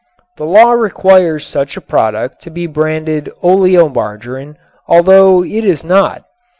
The 0.37 0.45
law 0.47 0.71
requires 0.71 1.45
such 1.45 1.77
a 1.77 1.79
product 1.81 2.41
to 2.41 2.49
be 2.49 2.65
branded 2.65 3.31
"oleomargarine" 3.43 4.55
although 4.87 5.43
it 5.43 5.63
is 5.63 5.83
not. 5.83 6.25